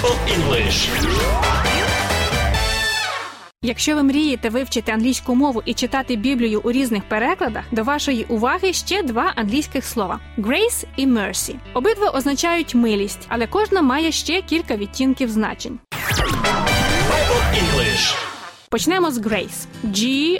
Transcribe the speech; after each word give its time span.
Bible 0.00 0.16
English. 0.36 0.88
Якщо 3.62 3.94
ви 3.94 4.02
мрієте 4.02 4.48
вивчити 4.48 4.92
англійську 4.92 5.34
мову 5.34 5.62
і 5.64 5.74
читати 5.74 6.16
Біблію 6.16 6.60
у 6.64 6.72
різних 6.72 7.08
перекладах, 7.08 7.64
до 7.72 7.82
вашої 7.82 8.24
уваги 8.24 8.72
ще 8.72 9.02
два 9.02 9.32
англійських 9.36 9.84
слова: 9.84 10.20
Grace 10.38 10.84
і 10.96 11.06
Mercy. 11.06 11.54
Обидва 11.74 12.10
означають 12.10 12.74
милість, 12.74 13.26
але 13.28 13.46
кожна 13.46 13.82
має 13.82 14.12
ще 14.12 14.42
кілька 14.42 14.76
відтінків 14.76 15.30
значень. 15.30 15.78
Bible 17.10 17.42
English. 17.54 18.14
Почнемо 18.70 19.10
з 19.10 19.18
Grace. 19.18 19.66
G-R-A-C-E. 19.84 20.38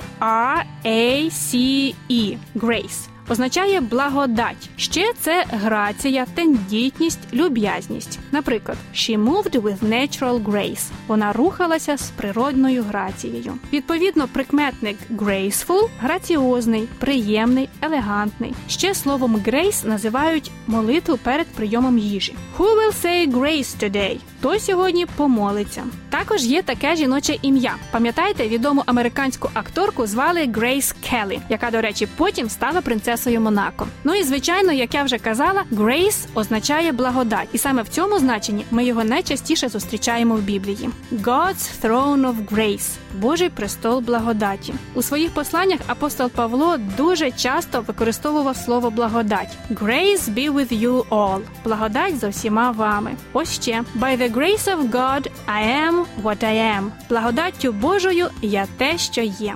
Grace. 2.56 3.08
Означає 3.30 3.80
благодать. 3.80 4.70
Ще 4.76 5.12
це 5.20 5.44
грація, 5.48 6.26
тендітність, 6.34 7.18
люб'язність. 7.32 8.18
Наприклад, 8.32 8.78
she 8.95 9.24
moved 9.24 9.62
with 9.62 9.78
natural 9.78 10.45
grace. 10.45 10.91
Вона 11.06 11.32
рухалася 11.32 11.96
з 11.96 12.10
природною 12.10 12.82
грацією. 12.82 13.55
Відповідно, 13.72 14.28
прикметник 14.32 14.96
graceful– 15.10 15.88
граціозний, 16.00 16.88
приємний, 16.98 17.69
елегантний. 17.82 18.55
Ще 18.69 18.95
словом 18.95 19.36
grace 19.36 19.86
називають 19.86 20.50
молитву 20.66 21.16
перед 21.16 21.47
прийомом 21.47 21.98
їжі. 21.98 22.34
Who 22.58 22.64
will 22.64 23.05
say 23.05 23.33
grace 23.33 23.91
today? 23.91 24.19
Хто 24.40 24.58
сьогодні 24.58 25.06
помолиться? 25.06 25.84
Також 26.10 26.44
є 26.44 26.62
таке 26.62 26.96
жіноче 26.96 27.36
ім'я. 27.42 27.74
Пам'ятаєте, 27.90 28.48
відому 28.48 28.82
американську 28.86 29.50
акторку 29.54 30.06
звали 30.06 30.46
Грейс 30.54 30.94
Келлі, 31.10 31.40
яка, 31.48 31.70
до 31.70 31.80
речі, 31.80 32.08
потім 32.16 32.50
стала 32.50 32.80
принцесою 32.80 33.40
Монако. 33.40 33.86
Ну 34.04 34.14
і 34.14 34.22
звичайно, 34.22 34.72
як 34.72 34.94
я 34.94 35.02
вже 35.02 35.18
казала, 35.18 35.64
Грейс 35.70 36.26
означає 36.34 36.92
благодать, 36.92 37.48
і 37.52 37.58
саме 37.58 37.82
в 37.82 37.88
цьому 37.88 38.18
значенні 38.18 38.64
ми 38.70 38.84
його 38.84 39.04
найчастіше 39.04 39.68
зустрічаємо 39.68 40.34
в 40.34 40.41
Біблії. 40.41 40.91
God's 41.12 41.70
throne 41.82 42.20
of 42.20 42.48
grace– 42.52 42.88
Божий 43.19 43.48
престол 43.48 44.00
благодаті. 44.00 44.75
У 44.94 45.02
своїх 45.02 45.34
посланнях 45.34 45.80
апостол 45.86 46.30
Павло 46.30 46.77
дуже 46.97 47.30
часто 47.30 47.80
використовував 47.80 48.56
слово 48.56 48.91
благодать. 48.91 49.56
Grace 49.70 50.34
be 50.34 50.52
with 50.52 50.80
you 50.82 51.08
all. 51.08 51.41
Благодать 51.64 52.19
за 52.19 52.28
всіма 52.28 52.70
вами. 52.70 53.14
Ось 53.32 53.52
ще 53.52 53.82
by 54.00 54.22
the 54.22 54.30
grace 54.33 54.69
of 54.69 54.91
God 54.91 55.28
I 55.47 55.62
am 55.62 56.06
what 56.23 56.45
I 56.45 56.55
am. 56.77 56.91
Благодаттю 57.09 57.73
Божою 57.73 58.31
я 58.42 58.67
те, 58.78 58.98
що 58.98 59.20
є. 59.20 59.55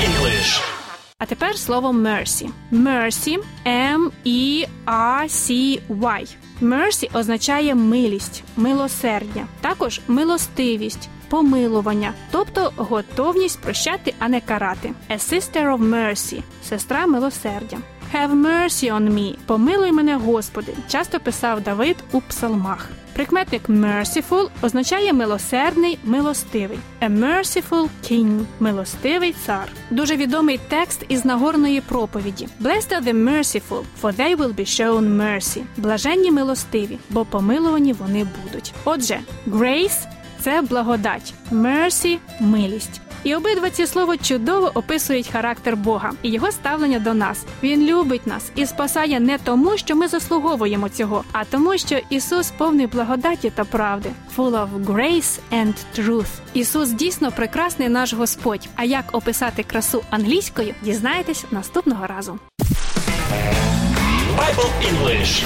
English. 0.00 0.60
А 1.18 1.26
тепер 1.26 1.58
слово 1.58 1.92
mercy. 1.92 2.50
Mercy 2.72 3.38
M-E-R-C-Y. 3.66 4.66
Mercy 6.62 7.18
означає 7.18 7.74
милість, 7.74 8.44
милосердя, 8.56 9.46
також 9.60 10.00
милостивість, 10.08 11.08
помилування, 11.28 12.12
тобто 12.30 12.72
готовність 12.76 13.60
прощати, 13.60 14.14
а 14.18 14.28
не 14.28 14.40
карати. 14.40 14.92
A 15.10 15.18
sister 15.32 15.76
of 15.76 15.78
mercy– 15.78 16.42
сестра 16.68 17.06
милосердя. 17.06 17.76
Have 18.14 18.32
mercy 18.32 18.92
on 18.92 19.10
me– 19.10 19.36
помилуй 19.46 19.92
мене, 19.92 20.16
Господи, 20.16 20.74
часто 20.88 21.20
писав 21.20 21.60
Давид 21.60 21.96
у 22.12 22.20
псалмах. 22.20 22.88
Прикметник 23.14 23.68
merciful 23.68 24.48
означає 24.62 25.12
милосердний, 25.12 25.98
милостивий. 26.04 26.78
A 27.00 27.18
merciful 27.18 27.88
king– 28.10 28.44
милостивий 28.60 29.34
цар. 29.46 29.68
Дуже 29.90 30.16
відомий 30.16 30.60
текст 30.68 31.04
із 31.08 31.24
Нагорної 31.24 31.80
проповіді. 31.80 32.48
Blessed 32.60 33.04
the 33.04 33.24
merciful, 33.28 33.82
for 34.02 34.16
they 34.16 34.36
will 34.36 34.54
be 34.54 34.66
shown 34.66 35.16
mercy. 35.16 35.62
Блаженні 35.76 36.30
милостиві, 36.30 36.98
бо 37.10 37.24
помилувані 37.24 37.92
вони 37.92 38.26
будуть. 38.44 38.72
Отже, 38.84 39.20
grace– 39.46 39.98
це 40.44 40.62
благодать, 40.62 41.34
mercy– 41.52 42.18
милість. 42.40 43.00
І 43.22 43.34
обидва 43.34 43.70
ці 43.70 43.86
слова 43.86 44.16
чудово 44.16 44.70
описують 44.74 45.28
характер 45.28 45.76
Бога 45.76 46.12
і 46.22 46.30
його 46.30 46.52
ставлення 46.52 46.98
до 46.98 47.14
нас. 47.14 47.44
Він 47.62 47.86
любить 47.86 48.26
нас 48.26 48.50
і 48.54 48.66
спасає 48.66 49.20
не 49.20 49.38
тому, 49.38 49.76
що 49.78 49.96
ми 49.96 50.08
заслуговуємо 50.08 50.88
цього, 50.88 51.24
а 51.32 51.44
тому, 51.44 51.78
що 51.78 52.00
Ісус 52.10 52.50
повний 52.50 52.86
благодаті 52.86 53.50
та 53.50 53.64
правди, 53.64 54.10
full 54.36 54.50
of 54.50 54.84
grace 54.84 55.38
and 55.52 55.74
truth. 55.98 56.26
Ісус 56.54 56.90
дійсно 56.90 57.32
прекрасний 57.32 57.88
наш 57.88 58.14
Господь. 58.14 58.68
А 58.76 58.84
як 58.84 59.04
описати 59.12 59.62
красу 59.62 60.02
англійською, 60.10 60.74
дізнаєтесь 60.82 61.44
наступного 61.50 62.06
разу. 62.06 62.38
Bible 64.38 64.70
English. 64.90 65.44